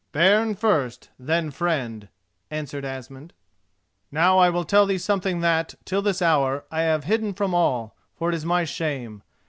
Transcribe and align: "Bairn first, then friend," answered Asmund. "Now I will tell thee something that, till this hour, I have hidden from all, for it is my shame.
"Bairn 0.13 0.55
first, 0.55 1.11
then 1.19 1.51
friend," 1.51 2.07
answered 2.49 2.83
Asmund. 2.83 3.33
"Now 4.11 4.39
I 4.39 4.49
will 4.49 4.63
tell 4.63 4.87
thee 4.87 4.97
something 4.97 5.41
that, 5.41 5.75
till 5.85 6.01
this 6.01 6.23
hour, 6.23 6.65
I 6.71 6.81
have 6.81 7.03
hidden 7.03 7.35
from 7.35 7.53
all, 7.53 7.95
for 8.15 8.29
it 8.29 8.33
is 8.33 8.43
my 8.43 8.63
shame. 8.63 9.21